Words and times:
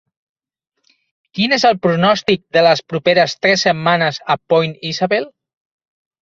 quin 1.39 1.53
és 1.57 1.65
el 1.69 1.77
pronòstic 1.83 2.41
de 2.57 2.63
les 2.69 2.81
properes 2.95 3.37
tres 3.45 3.67
setmanes 3.67 4.19
a 4.37 4.41
Point 4.55 4.75
Isabel 4.95 5.31